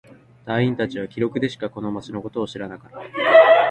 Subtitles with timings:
[0.47, 2.97] 隊員達は記録でしかこの町のことを知らなかった。